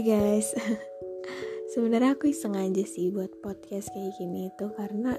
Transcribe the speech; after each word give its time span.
Hai 0.00 0.16
guys. 0.16 0.56
Sebenarnya 1.76 2.16
aku 2.16 2.32
iseng 2.32 2.56
aja 2.56 2.80
sih 2.88 3.12
buat 3.12 3.36
podcast 3.44 3.92
kayak 3.92 4.16
gini 4.16 4.48
itu 4.48 4.72
Karena 4.72 5.12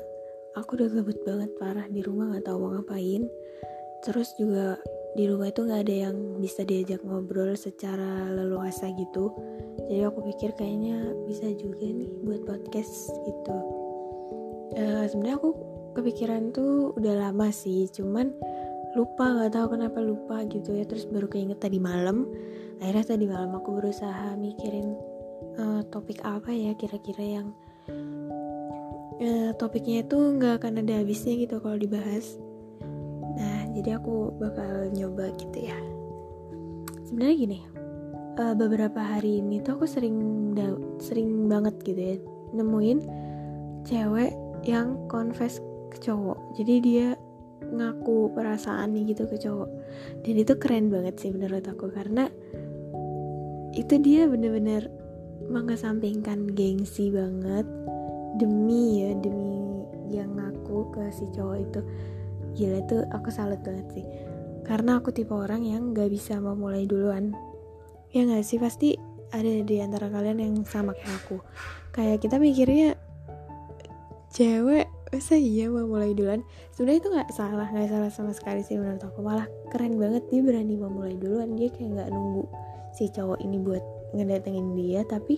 aku 0.58 0.74
udah 0.74 0.90
gabut 0.90 1.22
banget 1.22 1.54
parah 1.62 1.86
di 1.86 2.02
rumah 2.02 2.34
gak 2.34 2.50
tahu 2.50 2.58
mau 2.66 2.74
ngapain. 2.74 3.30
Terus 4.02 4.34
juga 4.42 4.82
di 5.14 5.30
rumah 5.30 5.54
itu 5.54 5.70
gak 5.70 5.86
ada 5.86 6.10
yang 6.10 6.18
bisa 6.42 6.66
diajak 6.66 6.98
ngobrol 7.06 7.54
secara 7.54 8.26
leluasa 8.34 8.90
gitu. 8.98 9.30
Jadi 9.86 10.02
aku 10.02 10.26
pikir 10.34 10.50
kayaknya 10.58 11.14
bisa 11.30 11.46
juga 11.62 11.86
nih 11.86 12.10
buat 12.26 12.42
podcast 12.50 13.14
gitu. 13.22 13.58
Uh, 14.82 15.06
Sebenarnya 15.06 15.38
aku 15.38 15.54
kepikiran 15.94 16.50
tuh 16.58 16.98
udah 16.98 17.30
lama 17.30 17.54
sih 17.54 17.86
Cuman 17.94 18.34
lupa 18.98 19.26
gak 19.40 19.56
tahu 19.56 19.78
kenapa 19.78 20.00
lupa 20.04 20.44
gitu 20.48 20.76
ya. 20.76 20.84
Terus 20.84 21.08
baru 21.08 21.28
keinget 21.32 21.64
tadi 21.64 21.80
malam. 21.80 22.28
Akhirnya 22.82 23.06
tadi 23.16 23.26
malam 23.30 23.54
aku 23.56 23.78
berusaha 23.78 24.34
mikirin 24.36 24.98
uh, 25.62 25.82
topik 25.90 26.22
apa 26.26 26.50
ya 26.50 26.74
kira-kira 26.74 27.42
yang 27.42 27.48
uh, 29.22 29.52
topiknya 29.58 30.02
itu 30.02 30.18
nggak 30.18 30.62
akan 30.62 30.82
ada 30.82 31.06
habisnya 31.06 31.38
gitu 31.38 31.62
kalau 31.62 31.78
dibahas. 31.78 32.42
Nah 33.38 33.70
jadi 33.78 34.02
aku 34.02 34.34
bakal 34.42 34.90
nyoba 34.92 35.30
gitu 35.38 35.70
ya. 35.70 35.78
Sebenarnya 37.06 37.36
gini 37.38 37.60
uh, 38.42 38.56
beberapa 38.58 38.98
hari 38.98 39.46
ini 39.46 39.62
tuh 39.62 39.78
aku 39.78 39.86
sering 39.86 40.18
sering 41.02 41.48
banget 41.48 41.76
gitu 41.86 42.02
ya 42.02 42.16
nemuin 42.52 43.00
cewek 43.88 44.34
yang 44.68 44.98
confess 45.10 45.58
ke 45.90 45.98
cowok. 46.02 46.38
Jadi 46.58 46.74
dia 46.82 47.08
ngaku 47.72 48.36
perasaan 48.36 48.94
nih 48.94 49.16
gitu 49.16 49.26
ke 49.26 49.40
cowok. 49.40 49.70
Dan 50.22 50.36
itu 50.38 50.54
keren 50.60 50.92
banget 50.92 51.16
sih 51.18 51.32
menurut 51.32 51.64
aku 51.66 51.90
karena 51.90 52.28
itu 53.72 53.96
dia 54.04 54.28
bener-bener 54.28 54.92
mengesampingkan 55.48 56.52
gengsi 56.52 57.10
banget 57.10 57.64
demi 58.40 59.04
ya 59.04 59.12
demi 59.20 59.84
yang 60.12 60.36
ngaku 60.36 60.92
ke 60.92 61.04
si 61.16 61.26
cowok 61.32 61.58
itu. 61.60 61.82
Gila 62.52 62.78
itu 62.84 62.98
aku 63.16 63.32
salut 63.32 63.64
banget 63.64 63.88
sih. 63.96 64.06
Karena 64.68 65.00
aku 65.00 65.16
tipe 65.16 65.32
orang 65.32 65.64
yang 65.64 65.96
gak 65.96 66.12
bisa 66.12 66.38
memulai 66.38 66.84
duluan. 66.84 67.32
Ya 68.12 68.28
gak 68.28 68.44
sih? 68.44 68.60
Pasti 68.60 69.00
ada 69.32 69.64
di 69.64 69.80
antara 69.80 70.12
kalian 70.12 70.44
yang 70.44 70.56
sama 70.68 70.92
kayak 70.92 71.16
aku. 71.24 71.40
Kayak 71.96 72.20
kita 72.20 72.36
mikirnya 72.38 73.00
cewek 74.32 74.88
masa 75.12 75.36
iya 75.36 75.68
mau 75.68 75.84
mulai 75.84 76.16
duluan? 76.16 76.40
Sebenarnya 76.72 77.00
itu 77.04 77.10
nggak 77.12 77.30
salah 77.36 77.68
nggak 77.68 77.92
salah 77.92 78.10
sama 78.10 78.32
sekali 78.32 78.64
sih 78.64 78.80
menurut 78.80 79.04
aku. 79.04 79.20
Malah 79.20 79.46
keren 79.68 80.00
banget 80.00 80.24
dia 80.32 80.40
berani 80.40 80.80
memulai 80.80 81.20
duluan. 81.20 81.60
Dia 81.60 81.68
kayak 81.68 82.00
nggak 82.00 82.10
nunggu 82.16 82.48
si 82.96 83.12
cowok 83.12 83.44
ini 83.44 83.60
buat 83.60 83.84
ngedatengin 84.16 84.72
dia. 84.80 85.04
Tapi 85.04 85.36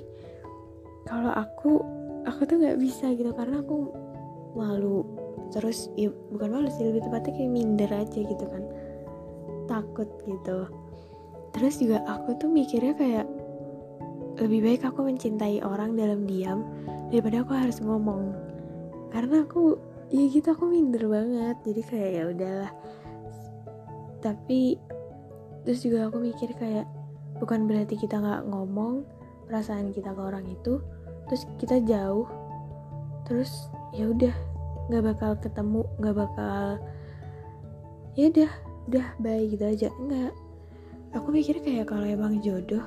kalau 1.10 1.34
aku 1.34 1.82
aku 2.30 2.42
tuh 2.46 2.62
nggak 2.62 2.78
bisa 2.78 3.10
gitu. 3.18 3.34
Karena 3.34 3.66
aku 3.66 3.76
malu 4.54 5.02
terus. 5.50 5.90
Ya 5.98 6.14
bukan 6.30 6.54
malu 6.54 6.70
sih. 6.70 6.86
Lebih 6.86 7.10
tepatnya 7.10 7.34
kayak 7.34 7.52
minder 7.52 7.90
aja 7.90 8.20
gitu 8.22 8.46
kan. 8.46 8.64
Takut 9.66 10.10
gitu. 10.30 10.70
Terus 11.54 11.82
juga 11.82 12.06
aku 12.06 12.38
tuh 12.38 12.50
mikirnya 12.50 12.94
kayak 12.94 13.26
lebih 14.38 14.66
baik 14.66 14.82
aku 14.86 15.06
mencintai 15.06 15.62
orang 15.62 15.94
dalam 15.94 16.26
diam 16.26 16.66
daripada 17.14 17.46
aku 17.46 17.54
harus 17.54 17.78
ngomong 17.78 18.34
karena 19.14 19.46
aku 19.46 19.78
ya 20.10 20.26
gitu 20.26 20.52
aku 20.52 20.66
minder 20.66 21.06
banget. 21.06 21.56
Jadi 21.62 21.82
kayak 21.86 22.10
ya 22.12 22.24
udahlah. 22.34 22.72
Tapi 24.20 24.82
terus 25.64 25.86
juga 25.86 26.10
aku 26.10 26.18
mikir 26.20 26.52
kayak 26.58 26.90
bukan 27.38 27.70
berarti 27.70 27.96
kita 27.96 28.20
nggak 28.20 28.50
ngomong 28.50 29.06
perasaan 29.48 29.94
kita 29.94 30.12
ke 30.12 30.22
orang 30.22 30.44
itu 30.50 30.80
terus 31.28 31.48
kita 31.56 31.80
jauh 31.88 32.28
terus 33.24 33.72
ya 33.96 34.12
udah 34.12 34.36
nggak 34.92 35.04
bakal 35.16 35.32
ketemu 35.40 35.88
nggak 36.04 36.16
bakal 36.20 36.76
ya 38.20 38.28
udah 38.28 38.52
udah 38.92 39.06
baik 39.24 39.56
gitu 39.56 39.64
aja. 39.64 39.90
Enggak 39.96 40.36
aku 41.14 41.30
mikir 41.30 41.62
kayak 41.62 41.88
kalau 41.94 42.04
emang 42.04 42.42
jodoh 42.42 42.84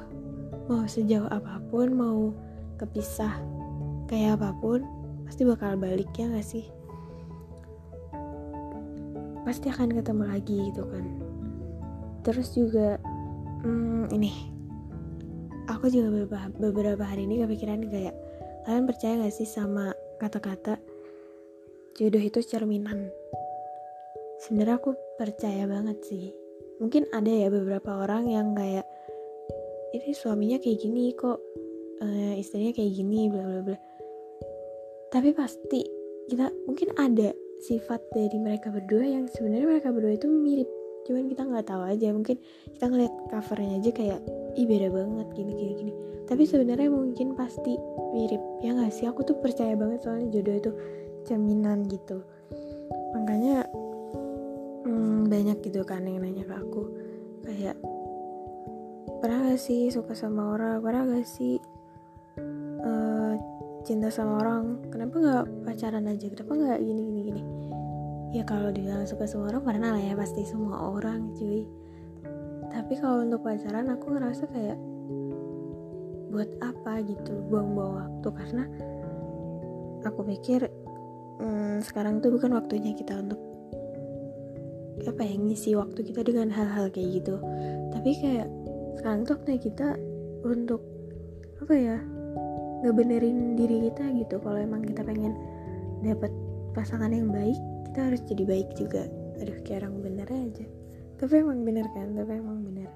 mau 0.66 0.82
sejauh 0.84 1.30
apa 1.30 1.62
pun 1.70 1.94
mau 1.94 2.34
kepisah 2.76 3.38
kayak 4.10 4.36
apa 4.42 4.50
pun 4.58 4.82
pasti 5.26 5.42
bakal 5.42 5.74
balik 5.76 6.08
ya 6.14 6.30
gak 6.30 6.46
sih? 6.46 6.64
Pasti 9.42 9.68
akan 9.68 9.98
ketemu 9.98 10.24
lagi 10.30 10.56
gitu 10.70 10.86
kan. 10.86 11.04
Terus 12.22 12.54
juga 12.54 12.96
hmm, 13.66 14.14
ini. 14.14 14.32
Aku 15.66 15.90
juga 15.90 16.08
beberapa, 16.14 16.46
beberapa 16.56 17.04
hari 17.04 17.26
ini 17.26 17.42
kepikiran 17.42 17.90
kayak 17.90 18.14
kalian 18.64 18.86
percaya 18.86 19.12
gak 19.26 19.34
sih 19.34 19.46
sama 19.46 19.90
kata-kata 20.22 20.78
jodoh 21.98 22.22
itu 22.22 22.38
cerminan? 22.40 23.10
Sebenarnya 24.46 24.78
aku 24.78 24.94
percaya 25.18 25.66
banget 25.66 25.98
sih. 26.06 26.30
Mungkin 26.78 27.10
ada 27.10 27.28
ya 27.28 27.48
beberapa 27.50 28.04
orang 28.04 28.30
yang 28.30 28.54
kayak 28.54 28.86
ini 29.96 30.12
suaminya 30.12 30.60
kayak 30.60 30.78
gini 30.82 31.16
kok 31.16 31.40
uh, 32.04 32.34
istrinya 32.36 32.72
kayak 32.76 32.92
gini 32.92 33.32
bla 33.32 33.42
bla 33.44 33.60
bla 33.64 33.78
tapi 35.10 35.30
pasti 35.30 35.86
kita 36.26 36.50
mungkin 36.66 36.90
ada 36.98 37.30
sifat 37.62 38.02
dari 38.12 38.36
mereka 38.36 38.68
berdua 38.68 39.04
yang 39.06 39.24
sebenarnya 39.30 39.66
mereka 39.78 39.88
berdua 39.94 40.14
itu 40.18 40.28
mirip. 40.28 40.68
Cuman 41.06 41.30
kita 41.30 41.46
nggak 41.46 41.66
tahu 41.70 41.82
aja. 41.86 42.08
Mungkin 42.10 42.36
kita 42.74 42.84
ngeliat 42.90 43.14
covernya 43.30 43.78
aja 43.78 43.90
kayak 43.94 44.20
ih 44.58 44.66
beda 44.66 44.88
banget 44.90 45.26
gini 45.38 45.52
gini 45.54 45.72
gini. 45.78 45.92
Tapi 46.26 46.42
sebenarnya 46.42 46.90
mungkin 46.90 47.38
pasti 47.38 47.78
mirip. 48.12 48.42
Ya 48.60 48.74
nggak 48.74 48.92
sih? 48.92 49.06
Aku 49.06 49.22
tuh 49.22 49.38
percaya 49.38 49.78
banget 49.78 50.02
soalnya 50.02 50.28
jodoh 50.34 50.56
itu 50.58 50.70
jaminan 51.30 51.86
gitu. 51.86 52.20
Makanya 53.14 53.66
hmm, 54.84 55.30
banyak 55.30 55.62
gitu 55.62 55.86
kan 55.86 56.02
yang 56.02 56.20
nanya 56.20 56.42
ke 56.42 56.54
aku. 56.58 56.82
Kayak 57.46 57.78
pernah 59.22 59.50
gak 59.50 59.62
sih 59.62 59.88
suka 59.88 60.18
sama 60.18 60.54
orang? 60.58 60.82
Pernah 60.82 61.02
gak 61.14 61.26
sih 61.30 61.62
cinta 63.86 64.10
sama 64.10 64.42
orang 64.42 64.82
kenapa 64.90 65.14
nggak 65.14 65.44
pacaran 65.62 66.10
aja? 66.10 66.26
Kenapa 66.26 66.52
nggak 66.58 66.78
gini 66.82 67.00
gini 67.06 67.20
gini? 67.30 67.42
Ya 68.34 68.42
kalau 68.42 68.74
dia 68.74 69.06
suka 69.06 69.30
sama 69.30 69.54
orang 69.54 69.62
pernah 69.62 69.94
lah 69.94 70.02
ya 70.02 70.18
pasti 70.18 70.42
semua 70.42 70.90
orang 70.90 71.30
cuy. 71.38 71.62
Tapi 72.74 72.98
kalau 72.98 73.22
untuk 73.22 73.46
pacaran 73.46 73.86
aku 73.86 74.10
ngerasa 74.10 74.50
kayak 74.50 74.78
buat 76.34 76.50
apa 76.58 76.98
gitu 77.06 77.46
buang-buang 77.46 77.94
waktu? 77.94 78.28
Karena 78.34 78.64
aku 80.02 80.20
pikir 80.34 80.66
hmm, 81.38 81.86
sekarang 81.86 82.18
tuh 82.18 82.34
bukan 82.34 82.58
waktunya 82.58 82.90
kita 82.90 83.22
untuk 83.22 83.38
apa 85.06 85.22
ya 85.22 85.38
ngisi 85.38 85.78
waktu 85.78 86.02
kita 86.02 86.26
dengan 86.26 86.50
hal-hal 86.50 86.90
kayak 86.90 87.22
gitu. 87.22 87.38
Tapi 87.94 88.10
kayak 88.18 88.50
sekarang 88.98 89.22
tuh 89.22 89.38
waktunya 89.38 89.60
kita 89.62 89.94
untuk 90.42 90.82
apa 91.62 91.74
ya 91.78 91.98
ngebenerin 92.84 93.56
diri 93.56 93.88
kita 93.88 94.04
gitu. 94.16 94.36
Kalau 94.42 94.58
emang 94.60 94.84
kita 94.84 95.06
pengen 95.06 95.32
dapat 96.04 96.32
pasangan 96.76 97.08
yang 97.08 97.32
baik 97.32 97.56
kita 97.96 98.12
harus 98.12 98.20
jadi 98.28 98.44
baik 98.44 98.68
juga. 98.76 99.08
Aduh 99.40 99.56
kayak 99.64 99.88
orang 99.88 100.04
bener 100.04 100.28
aja. 100.28 100.66
Tapi 101.16 101.32
emang 101.40 101.64
bener 101.64 101.88
kan? 101.96 102.12
Tapi 102.12 102.32
emang 102.36 102.60
bener. 102.60 102.92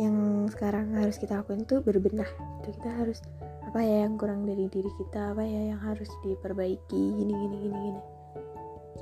Yang 0.00 0.16
sekarang 0.56 0.96
harus 0.96 1.20
kita 1.20 1.44
lakuin 1.44 1.68
tuh 1.68 1.84
berbenah 1.84 2.28
itu 2.64 2.72
kita 2.80 2.88
harus 2.88 3.20
apa 3.68 3.84
ya 3.84 4.08
yang 4.08 4.16
kurang 4.16 4.48
dari 4.48 4.64
diri 4.72 4.88
kita 4.96 5.36
apa 5.36 5.44
ya 5.44 5.76
yang 5.76 5.80
harus 5.84 6.08
diperbaiki. 6.24 7.02
Gini 7.20 7.32
gini 7.36 7.56
gini 7.68 7.78
gini. 7.84 8.02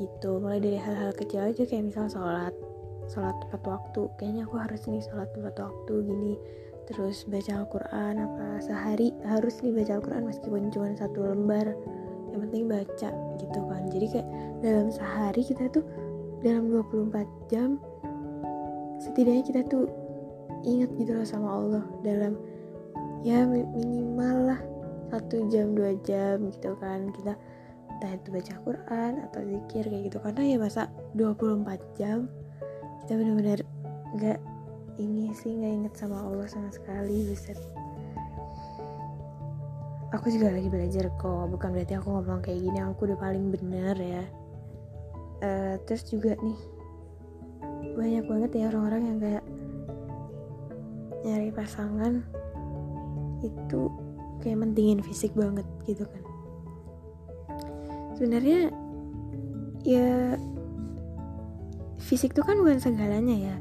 Gitu. 0.03 0.31
Mulai 0.43 0.59
dari 0.59 0.79
hal-hal 0.83 1.15
kecil 1.15 1.55
aja 1.55 1.63
kayak 1.63 1.95
misal 1.95 2.11
sholat. 2.11 2.55
Sholat 3.07 3.39
tepat 3.47 3.63
waktu. 3.63 4.11
Kayaknya 4.19 4.43
aku 4.51 4.57
harus 4.59 4.83
nih 4.91 5.03
sholat 5.07 5.31
tepat 5.39 5.55
waktu 5.63 5.95
gini 6.03 6.35
terus 6.89 7.29
baca 7.29 7.53
Al-Quran 7.53 8.15
apa 8.17 8.65
sehari 8.65 9.13
harus 9.29 9.61
nih 9.61 9.77
baca 9.77 10.01
Al-Quran 10.01 10.25
meskipun 10.25 10.73
cuma 10.73 10.97
satu 10.97 11.21
lembar. 11.21 11.77
Yang 12.33 12.41
penting 12.49 12.65
baca 12.65 13.11
gitu 13.37 13.61
kan. 13.69 13.83
Jadi 13.93 14.07
kayak 14.09 14.29
dalam 14.65 14.89
sehari 14.89 15.43
kita 15.45 15.69
tuh 15.69 15.85
dalam 16.41 16.73
24 16.73 17.53
jam 17.53 17.77
setidaknya 18.99 19.45
kita 19.45 19.61
tuh 19.69 19.85
ingat 20.65 20.89
gitu 20.97 21.13
loh 21.13 21.29
sama 21.29 21.49
Allah. 21.53 21.85
Dalam 22.01 22.41
ya 23.21 23.45
minimal 23.45 24.57
lah 24.57 24.61
satu 25.13 25.45
jam 25.53 25.77
dua 25.77 25.93
jam 26.09 26.49
gitu 26.49 26.73
kan. 26.81 27.13
Kita 27.13 27.37
entah 27.99 28.11
itu 28.17 28.29
baca 28.33 28.55
Quran 28.65 29.13
atau 29.29 29.41
zikir 29.45 29.85
kayak 29.85 30.03
gitu. 30.09 30.19
Karena 30.25 30.43
ya 30.43 30.57
masa 30.57 30.89
24 31.13 32.01
jam 32.01 32.33
kita 33.05 33.13
bener-bener 33.13 33.61
nggak 34.17 34.41
ini 34.99 35.31
sih 35.33 35.55
nggak 35.55 35.73
inget 35.73 35.95
sama 35.95 36.27
Allah 36.27 36.47
sama 36.51 36.69
sekali 36.75 37.31
buset. 37.31 37.59
Aku 40.11 40.27
juga 40.33 40.51
lagi 40.51 40.67
belajar 40.67 41.07
kok 41.15 41.53
bukan 41.53 41.71
berarti 41.71 41.95
aku 41.95 42.09
ngomong 42.11 42.41
kayak 42.43 42.65
gini 42.65 42.79
aku 42.83 43.07
udah 43.07 43.19
paling 43.21 43.55
bener 43.55 43.97
ya. 43.97 44.25
Uh, 45.39 45.75
terus 45.87 46.03
juga 46.11 46.35
nih 46.43 46.59
banyak 47.95 48.25
banget 48.27 48.51
ya 48.59 48.65
orang-orang 48.75 49.03
yang 49.07 49.19
kayak 49.23 49.45
nyari 51.23 51.51
pasangan 51.55 52.23
itu 53.43 53.83
kayak 54.43 54.59
mentingin 54.59 55.03
fisik 55.03 55.31
banget 55.39 55.67
gitu 55.87 56.03
kan. 56.03 56.23
Sebenarnya 58.19 58.75
ya 59.87 60.35
fisik 62.03 62.35
tuh 62.35 62.43
kan 62.43 62.59
bukan 62.59 62.83
segalanya 62.83 63.55
ya. 63.55 63.57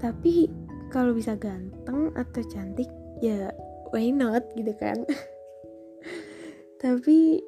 Tapi 0.00 0.59
kalau 0.90 1.14
bisa 1.14 1.38
ganteng 1.38 2.10
atau 2.18 2.42
cantik 2.50 2.90
ya 3.22 3.54
why 3.94 4.10
not 4.10 4.42
gitu 4.58 4.74
kan? 4.74 5.06
Tapi 6.82 7.38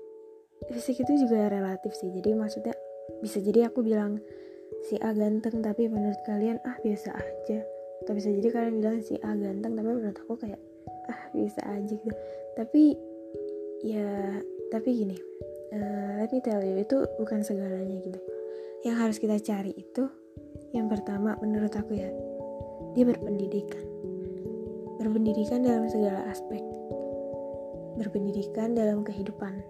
fisik 0.71 1.03
itu 1.03 1.27
juga 1.27 1.51
relatif 1.51 1.93
sih. 1.99 2.09
Jadi 2.15 2.39
maksudnya 2.39 2.75
bisa 3.19 3.43
jadi 3.43 3.69
aku 3.69 3.83
bilang 3.83 4.23
si 4.87 4.99
A 5.03 5.11
ganteng 5.15 5.63
tapi 5.63 5.91
menurut 5.91 6.19
kalian 6.25 6.63
ah 6.63 6.79
biasa 6.81 7.11
aja. 7.19 7.61
Atau 8.03 8.13
bisa 8.19 8.31
jadi 8.31 8.49
kalian 8.51 8.79
bilang 8.79 8.99
si 9.03 9.19
A 9.21 9.35
ganteng 9.35 9.75
tapi 9.75 9.89
menurut 9.91 10.19
aku 10.23 10.35
kayak 10.39 10.61
ah 11.11 11.21
bisa 11.35 11.61
aja 11.67 11.93
gitu. 11.93 12.17
Tapi 12.55 12.95
ya 13.83 14.39
tapi 14.71 14.89
gini 14.95 15.19
uh, 15.75 16.23
let 16.23 16.31
me 16.31 16.39
tell 16.39 16.63
you 16.63 16.79
itu 16.79 17.03
bukan 17.19 17.43
segalanya 17.43 17.99
gitu. 17.99 18.21
Yang 18.87 18.97
harus 18.99 19.17
kita 19.19 19.37
cari 19.43 19.73
itu 19.75 20.07
yang 20.73 20.89
pertama 20.89 21.37
menurut 21.41 21.73
aku 21.77 21.97
ya 21.97 22.09
dia 22.93 23.05
berpendidikan. 23.09 23.85
Berpendidikan 25.01 25.65
dalam 25.65 25.89
segala 25.89 26.29
aspek. 26.29 26.61
Berpendidikan 27.99 28.77
dalam 28.77 29.03
kehidupan. 29.03 29.61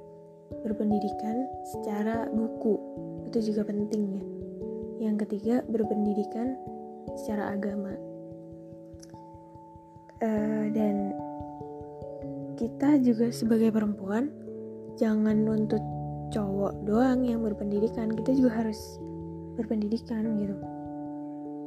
Berpendidikan 0.62 1.46
secara 1.72 2.28
buku. 2.28 2.76
Itu 3.30 3.38
juga 3.40 3.66
penting 3.66 4.02
ya. 4.18 4.22
Yang 5.08 5.26
ketiga 5.26 5.54
berpendidikan 5.66 6.54
secara 7.18 7.54
agama. 7.54 7.94
Uh, 10.22 10.70
dan 10.70 11.10
kita 12.54 12.94
juga 13.02 13.34
sebagai 13.34 13.74
perempuan 13.74 14.30
jangan 14.94 15.34
nuntut 15.42 15.82
cowok 16.30 16.86
doang 16.86 17.26
yang 17.26 17.42
berpendidikan. 17.42 18.12
Kita 18.14 18.30
juga 18.36 18.62
harus 18.62 18.78
berpendidikan 19.58 20.22
gitu. 20.38 20.56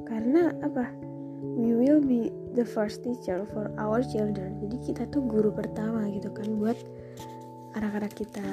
Karena 0.05 0.53
apa 0.61 1.14
we 1.55 1.71
will 1.71 2.03
be 2.03 2.35
the 2.51 2.67
first 2.67 2.99
teacher 2.99 3.47
for 3.55 3.71
our 3.79 4.03
children. 4.03 4.59
Jadi 4.59 4.77
kita 4.91 5.03
tuh 5.07 5.23
guru 5.23 5.55
pertama 5.55 6.03
gitu 6.11 6.27
kan 6.35 6.51
buat 6.59 6.75
anak-anak 7.79 8.11
kita. 8.11 8.43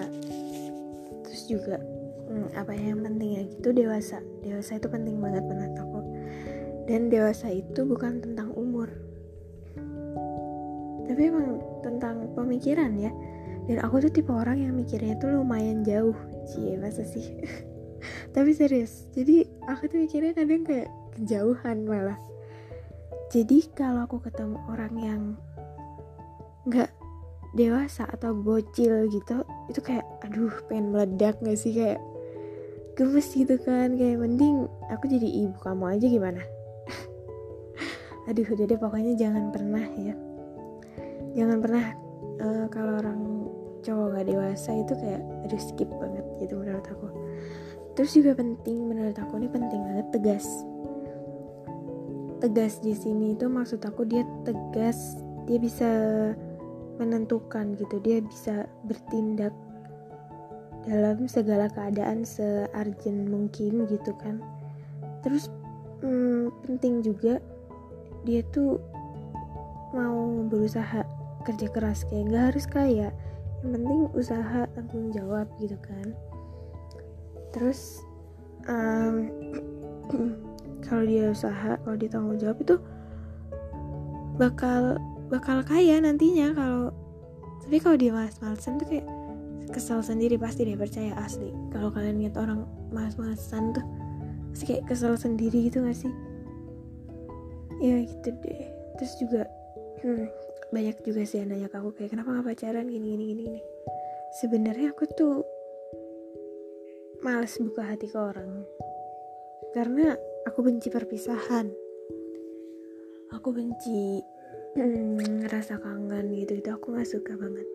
Terus 1.27 1.43
juga 1.51 1.83
hmm, 2.31 2.55
apa 2.55 2.71
yang 2.79 3.03
penting 3.03 3.31
ya 3.39 3.43
gitu 3.51 3.75
dewasa. 3.75 4.23
Dewasa 4.47 4.79
itu 4.79 4.87
penting 4.87 5.19
banget 5.19 5.43
menurut 5.43 5.75
aku. 5.83 6.01
Dan 6.87 7.11
dewasa 7.11 7.51
itu 7.51 7.83
bukan 7.83 8.23
tentang 8.23 8.55
umur. 8.55 8.87
Tapi 11.11 11.23
emang 11.27 11.59
tentang 11.83 12.31
pemikiran 12.39 12.95
ya. 12.95 13.11
Dan 13.67 13.83
aku 13.83 14.03
tuh 14.07 14.11
tipe 14.15 14.31
orang 14.31 14.63
yang 14.63 14.75
mikirnya 14.79 15.19
tuh 15.19 15.35
lumayan 15.35 15.83
jauh. 15.83 16.15
Cie 16.47 16.79
masa 16.79 17.03
sih? 17.03 17.35
Tapi 18.35 18.51
serius. 18.55 19.11
Jadi 19.15 19.47
aku 19.67 19.91
tuh 19.91 19.99
mikirnya 20.07 20.35
kadang 20.35 20.63
kayak 20.67 20.91
kejauhan 21.15 21.87
malah 21.87 22.19
jadi 23.33 23.65
kalau 23.73 24.05
aku 24.05 24.21
ketemu 24.21 24.61
orang 24.69 24.95
yang 25.01 25.23
nggak 26.69 26.93
dewasa 27.57 28.05
atau 28.05 28.37
bocil 28.37 29.09
gitu 29.09 29.41
itu 29.73 29.81
kayak 29.81 30.05
aduh 30.21 30.53
pengen 30.69 30.93
meledak 30.93 31.41
gak 31.41 31.57
sih? 31.57 31.73
Kayak 31.73 32.05
gemes 32.93 33.33
gitu 33.33 33.57
kan. 33.65 33.97
Kayak 33.97 34.21
mending 34.21 34.69
aku 34.93 35.09
jadi 35.09 35.49
ibu 35.49 35.57
kamu 35.65 35.97
aja 35.97 36.07
gimana? 36.13 36.43
Aduh 38.29 38.45
jadi 38.53 38.77
pokoknya 38.77 39.17
jangan 39.17 39.49
pernah 39.49 39.85
ya. 39.97 40.13
Jangan 41.33 41.59
pernah 41.65 41.85
uh, 42.37 42.67
kalau 42.69 43.01
orang 43.01 43.49
cowok 43.81 44.07
gak 44.13 44.27
dewasa 44.29 44.71
itu 44.77 44.93
kayak 44.93 45.25
aduh 45.49 45.63
skip 45.73 45.89
banget 45.89 46.25
gitu 46.45 46.61
menurut 46.61 46.85
aku. 46.85 47.09
Terus 47.97 48.13
juga 48.13 48.37
penting 48.37 48.93
menurut 48.93 49.17
aku 49.17 49.41
ini 49.41 49.49
penting 49.49 49.81
banget 49.89 50.07
tegas 50.13 50.45
tegas 52.43 52.83
di 52.83 52.91
sini 52.91 53.39
itu 53.39 53.47
maksud 53.47 53.79
aku 53.87 54.03
dia 54.03 54.27
tegas 54.43 55.15
dia 55.47 55.59
bisa 55.63 55.91
menentukan 56.99 57.79
gitu. 57.79 58.03
Dia 58.03 58.19
bisa 58.23 58.67
bertindak 58.87 59.55
dalam 60.83 61.31
segala 61.31 61.71
keadaan 61.71 62.27
searjen 62.27 63.31
mungkin 63.31 63.87
gitu 63.87 64.13
kan. 64.19 64.43
Terus 65.23 65.47
hmm, 66.03 66.51
penting 66.67 67.07
juga 67.07 67.39
dia 68.27 68.43
tuh 68.51 68.83
mau 69.95 70.47
berusaha 70.47 71.07
kerja 71.43 71.67
keras 71.71 72.07
kayak 72.07 72.31
gak 72.31 72.45
harus 72.55 72.67
kaya. 72.67 73.09
Yang 73.63 73.71
penting 73.79 74.01
usaha 74.19 74.61
tanggung 74.75 75.15
jawab 75.15 75.47
gitu 75.63 75.79
kan. 75.83 76.11
Terus 77.55 78.03
um, 78.67 79.31
kalau 80.93 81.09
dia 81.09 81.33
usaha 81.33 81.81
kalau 81.81 81.97
dia 81.97 82.11
tanggung 82.13 82.37
jawab 82.37 82.61
itu 82.61 82.77
bakal 84.37 85.01
bakal 85.33 85.65
kaya 85.65 85.97
nantinya 85.97 86.53
kalau 86.53 86.93
tapi 87.65 87.81
kalau 87.81 87.97
dia 87.97 88.13
malas-malasan 88.13 88.77
tuh 88.77 88.85
kayak 88.85 89.09
kesel 89.73 90.05
sendiri 90.05 90.37
pasti 90.37 90.69
dia 90.69 90.77
percaya 90.77 91.17
asli. 91.17 91.49
Kalau 91.73 91.89
kalian 91.89 92.21
lihat 92.21 92.37
orang 92.37 92.69
malas-malasan 92.93 93.73
tuh 93.73 93.85
pasti 94.53 94.65
kayak 94.69 94.85
kesel 94.85 95.17
sendiri 95.17 95.73
gitu 95.73 95.81
gak 95.81 95.97
sih? 95.97 96.13
Ya 97.81 98.05
gitu 98.05 98.29
deh. 98.45 98.69
Terus 99.01 99.13
juga 99.17 99.43
hmm, 100.05 100.29
banyak 100.77 101.01
juga 101.01 101.25
sih 101.25 101.41
yang 101.41 101.57
nanya 101.57 101.73
ke 101.73 101.81
aku 101.81 101.97
kayak 101.97 102.13
kenapa 102.13 102.37
gak 102.37 102.53
pacaran? 102.53 102.85
Gini 102.93 103.17
gini 103.17 103.25
gini, 103.33 103.43
gini. 103.49 103.63
sebenarnya 104.33 104.97
aku 104.97 105.05
tuh 105.13 105.45
males 107.25 107.57
buka 107.57 107.89
hati 107.89 108.13
ke 108.13 108.19
orang. 108.21 108.69
Karena 109.73 110.13
aku 110.47 110.59
benci 110.67 110.89
perpisahan. 110.91 111.67
Aku 113.33 113.49
benci 113.55 114.21
hmm, 114.77 115.47
ngerasa 115.47 115.81
kangen 115.81 116.35
gitu 116.37 116.61
itu 116.61 116.69
aku 116.69 116.93
nggak 116.93 117.09
suka 117.09 117.33
banget. 117.39 117.69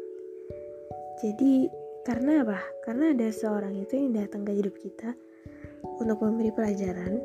Jadi 1.24 1.66
karena 2.06 2.46
apa? 2.46 2.60
Karena 2.86 3.12
ada 3.12 3.28
seorang 3.34 3.74
itu 3.76 3.98
yang 3.98 4.14
datang 4.16 4.46
ke 4.46 4.54
hidup 4.54 4.76
kita 4.78 5.18
untuk 5.98 6.22
memberi 6.22 6.54
pelajaran. 6.54 7.18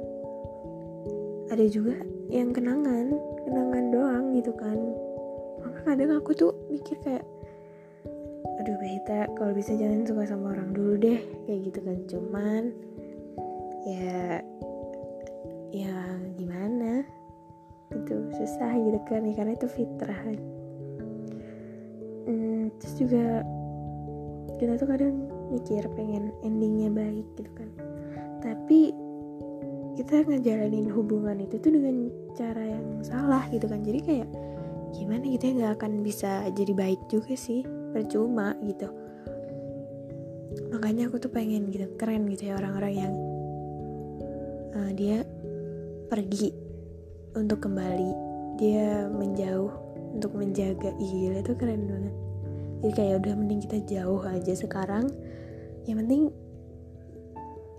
Ada 1.53 1.65
juga 1.69 2.01
yang 2.33 2.57
kenangan 2.57 3.13
kenangan 3.45 3.85
doang 3.93 4.25
gitu 4.33 4.53
kan. 4.57 4.79
Maka 5.61 5.79
kadang 5.93 6.17
aku 6.17 6.33
tuh 6.33 6.53
mikir 6.73 6.97
kayak 7.05 7.27
aduh 8.63 8.79
Beta 8.79 9.27
kalau 9.37 9.53
bisa 9.53 9.75
jangan 9.77 10.07
suka 10.09 10.25
sama 10.25 10.57
orang 10.57 10.73
dulu 10.73 10.97
deh. 10.97 11.21
Kayak 11.45 11.61
gitu 11.69 11.81
kan 11.85 11.99
cuman 12.09 12.63
ya 13.83 14.41
ya 15.73 15.97
gimana? 16.37 17.03
Itu 17.93 18.29
susah 18.37 18.73
gitu 18.77 19.01
kan 19.09 19.25
ya 19.25 19.35
karena 19.35 19.53
itu 19.57 19.69
fitrah. 19.69 20.21
Hmm, 22.29 22.71
terus 22.79 22.95
juga 23.01 23.43
kita 24.61 24.79
tuh 24.79 24.89
kadang 24.89 25.17
mikir 25.51 25.83
pengen 25.97 26.31
endingnya 26.45 26.93
baik 26.93 27.27
gitu 27.35 27.51
kan. 27.57 27.69
Tapi 28.45 28.95
kita 29.99 30.25
ngejalanin 30.25 30.89
hubungan 30.89 31.41
itu 31.45 31.61
tuh 31.61 31.73
dengan 31.73 32.09
cara 32.33 32.63
yang 32.63 32.87
salah 33.05 33.45
gitu 33.51 33.67
kan. 33.69 33.85
Jadi 33.85 34.01
kayak 34.01 34.29
gimana 34.93 35.25
gitu 35.25 35.43
ya 35.49 35.53
nggak 35.57 35.75
akan 35.81 35.93
bisa 36.05 36.47
jadi 36.53 36.73
baik 36.77 37.01
juga 37.09 37.33
sih 37.37 37.65
percuma 37.93 38.57
gitu. 38.65 38.89
Makanya 40.73 41.09
aku 41.09 41.21
tuh 41.21 41.33
pengen 41.33 41.69
gitu 41.69 41.89
keren 42.01 42.29
gitu 42.29 42.53
ya 42.53 42.57
orang-orang 42.61 42.95
yang 42.97 43.13
uh, 44.77 44.91
dia 44.93 45.25
pergi 46.13 46.53
untuk 47.33 47.65
kembali. 47.65 48.13
Dia 48.61 49.09
menjauh 49.09 49.73
untuk 50.13 50.37
menjaga. 50.37 50.93
Iya 51.01 51.41
itu 51.41 51.57
keren 51.57 51.89
banget. 51.89 52.15
Jadi 52.85 52.93
kayak 52.93 53.15
udah 53.25 53.33
mending 53.33 53.65
kita 53.65 53.79
jauh 53.89 54.21
aja 54.21 54.53
sekarang. 54.53 55.09
Yang 55.89 55.97
penting 56.05 56.23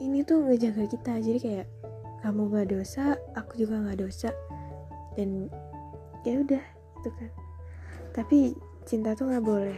ini 0.02 0.26
tuh 0.26 0.50
ngejaga 0.50 0.90
kita. 0.90 1.14
Jadi 1.22 1.40
kayak 1.46 1.68
kamu 2.26 2.50
gak 2.50 2.74
dosa 2.74 3.14
aku 3.38 3.54
juga 3.62 3.86
gak 3.86 4.02
dosa. 4.02 4.34
Dan 5.14 5.54
ya 6.26 6.42
udah 6.42 6.64
gitu 6.98 7.10
kan. 7.14 7.30
Tapi 8.18 8.58
cinta 8.90 9.14
tuh 9.14 9.30
nggak 9.30 9.46
boleh 9.46 9.78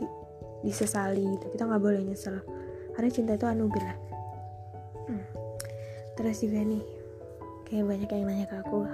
di, 0.00 0.06
disesali 0.64 1.36
gitu. 1.36 1.52
Kita 1.52 1.68
nggak 1.68 1.84
boleh 1.84 2.00
nyesel. 2.00 2.40
Karena 2.96 3.12
cinta 3.12 3.36
itu 3.36 3.44
anugerah. 3.44 4.08
Hmm. 5.08 5.24
terus 6.20 6.44
juga 6.44 6.60
nih 6.60 6.97
kayak 7.68 7.84
banyak 7.84 8.08
yang 8.08 8.24
nanya 8.24 8.46
ke 8.48 8.56
aku 8.64 8.88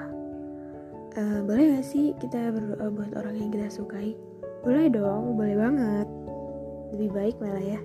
uh, 1.19 1.41
boleh 1.47 1.79
gak 1.79 1.87
sih 1.87 2.13
kita 2.19 2.51
berdoa 2.51 2.87
buat 2.91 3.13
orang 3.15 3.35
yang 3.39 3.51
kita 3.55 3.69
sukai? 3.71 4.19
Boleh 4.67 4.91
dong 4.91 5.39
boleh 5.39 5.55
banget. 5.55 6.07
Lebih 6.95 7.11
baik 7.15 7.37
malah 7.39 7.63
ya. 7.63 7.81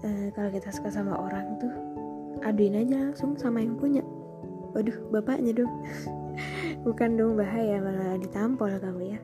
Uh, 0.00 0.32
kalau 0.32 0.50
kita 0.54 0.72
suka 0.72 0.88
sama 0.88 1.18
orang 1.18 1.60
tuh 1.60 1.72
aduin 2.40 2.78
aja 2.78 3.10
langsung 3.10 3.36
sama 3.36 3.60
yang 3.60 3.76
punya. 3.76 4.02
Waduh 4.72 4.96
bapaknya 5.10 5.64
dong. 5.64 5.72
Bukan 6.86 7.18
dong 7.18 7.36
bahaya 7.36 7.82
malah 7.82 8.16
ditampol 8.16 8.70
kamu 8.78 9.18
ya. 9.18 9.20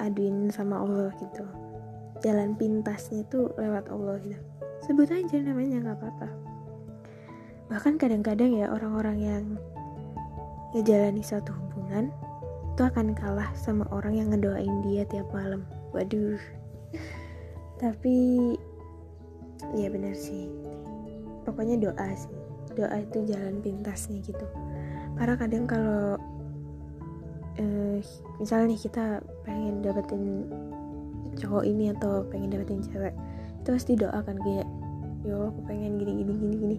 Aduin 0.00 0.48
sama 0.48 0.80
Allah 0.80 1.12
gitu. 1.20 1.44
Jalan 2.20 2.56
pintasnya 2.56 3.24
tuh 3.28 3.52
lewat 3.56 3.88
Allah 3.92 4.16
gitu. 4.24 4.40
Sebut 4.88 5.12
aja 5.12 5.36
namanya 5.44 5.84
nggak 5.84 5.98
apa-apa 6.00 6.49
bahkan 7.70 7.94
kadang-kadang 7.94 8.50
ya 8.50 8.66
orang-orang 8.66 9.18
yang 9.22 9.44
ngejalani 10.74 11.22
satu 11.22 11.54
hubungan 11.54 12.10
itu 12.74 12.82
akan 12.82 13.14
kalah 13.14 13.50
sama 13.54 13.86
orang 13.94 14.18
yang 14.18 14.28
ngedoain 14.34 14.82
dia 14.82 15.06
tiap 15.06 15.30
malam. 15.30 15.62
Waduh. 15.94 16.40
Tapi 17.78 18.16
ya 19.78 19.86
benar 19.86 20.18
sih. 20.18 20.50
Pokoknya 21.46 21.78
doa 21.78 22.08
sih. 22.18 22.34
Doa 22.74 23.02
itu 23.02 23.22
jalan 23.30 23.62
pintasnya 23.62 24.18
gitu. 24.22 24.46
Karena 25.14 25.34
kadang 25.38 25.64
kalau 25.70 26.18
eh, 27.58 28.02
misalnya 28.42 28.74
nih 28.74 28.80
kita 28.82 29.04
pengen 29.46 29.82
dapetin 29.82 30.48
cowok 31.38 31.64
ini 31.66 31.94
atau 31.94 32.26
pengen 32.26 32.50
dapetin 32.50 32.82
cewek 32.82 33.14
itu 33.60 33.68
pasti 33.76 33.92
doakan 33.94 34.36
kayak 34.40 34.66
ya 35.20 35.36
aku 35.36 35.60
pengen 35.68 36.00
gini 36.00 36.24
gini 36.24 36.32
gini 36.32 36.56
gini 36.56 36.76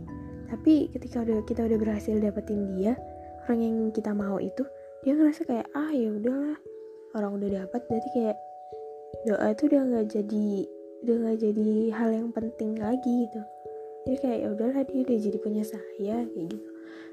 tapi 0.51 0.91
ketika 0.91 1.23
udah 1.23 1.39
kita 1.47 1.63
udah 1.63 1.79
berhasil 1.79 2.19
dapetin 2.19 2.75
dia 2.75 2.99
orang 3.47 3.59
yang 3.63 3.75
kita 3.95 4.11
mau 4.11 4.35
itu 4.37 4.67
dia 5.01 5.15
ngerasa 5.15 5.47
kayak 5.47 5.67
ah 5.71 5.89
ya 5.95 6.11
udahlah 6.11 6.59
orang 7.15 7.31
udah 7.39 7.49
dapat 7.63 7.81
berarti 7.87 8.09
kayak 8.11 8.37
doa 9.23 9.47
itu 9.55 9.63
udah 9.71 9.81
nggak 9.87 10.07
jadi 10.11 10.47
udah 11.01 11.15
nggak 11.17 11.37
jadi 11.41 11.69
hal 11.97 12.09
yang 12.13 12.29
penting 12.29 12.77
lagi 12.77 13.25
gitu. 13.25 13.41
Jadi 14.05 14.17
kayak 14.17 14.39
ya 14.41 14.47
udahlah 14.53 14.81
dia 14.85 14.99
udah 15.01 15.17
jadi 15.17 15.37
punya 15.41 15.63
saya 15.65 16.15
kayak 16.29 16.47
gitu. 16.49 16.69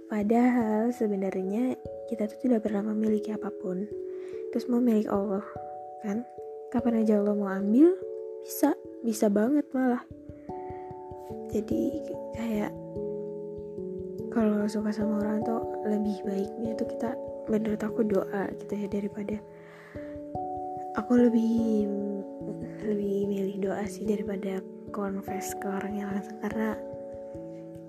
Padahal 0.08 0.88
sebenarnya 0.92 1.76
kita 2.08 2.28
tuh 2.28 2.38
tidak 2.40 2.64
pernah 2.64 2.80
memiliki 2.80 3.32
apa 3.32 3.52
pun. 3.60 3.84
Terus 4.52 4.64
mau 4.72 4.80
milik 4.80 5.08
Allah 5.08 5.44
kan? 6.04 6.24
Kapan 6.72 7.04
aja 7.04 7.20
Allah 7.20 7.36
mau 7.36 7.48
ambil 7.48 7.92
bisa 8.44 8.72
bisa 9.04 9.28
banget 9.28 9.64
malah. 9.72 10.04
Jadi 11.48 12.12
kayak 12.36 12.72
kalau 14.38 14.70
suka 14.70 14.94
sama 14.94 15.18
orang 15.18 15.42
tuh 15.42 15.66
lebih 15.82 16.22
baiknya 16.22 16.70
tuh 16.78 16.86
kita 16.86 17.10
menurut 17.50 17.82
aku 17.82 18.06
doa 18.06 18.46
gitu 18.62 18.72
ya 18.78 18.86
daripada 18.86 19.36
aku 20.94 21.12
lebih 21.18 21.90
lebih 22.86 23.26
milih 23.26 23.56
doa 23.66 23.82
sih 23.90 24.06
daripada 24.06 24.62
confess 24.94 25.58
ke 25.58 25.66
orang 25.66 25.98
yang 25.98 26.08
langsung 26.14 26.38
karena 26.38 26.78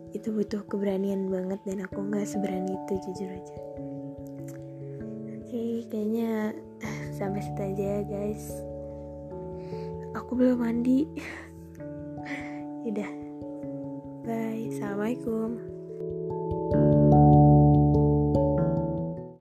itu 0.10 0.34
butuh 0.34 0.66
keberanian 0.66 1.30
banget 1.30 1.62
dan 1.70 1.86
aku 1.86 2.02
nggak 2.02 2.26
seberani 2.26 2.74
itu 2.74 2.94
jujur 3.06 3.30
aja. 3.30 3.58
Oke 5.38 5.86
kayaknya 5.86 6.58
sampai 7.22 7.46
situ 7.46 7.62
aja 7.62 7.86
ya 7.94 8.02
guys. 8.10 8.50
Aku 10.18 10.34
belum 10.34 10.66
mandi. 10.66 11.06
Udah 12.90 13.12
bye. 14.26 14.66
Assalamualaikum 14.74 15.69
thank 16.72 17.14
you 17.14 17.29